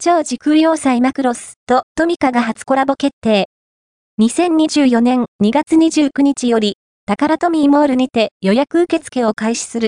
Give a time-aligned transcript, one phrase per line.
[0.00, 3.48] 超時空要塞マクロスとトミカが初コラボ決定。
[4.20, 9.86] 2024年2月29日より、タカラトミーモールにて予約受付を開始する。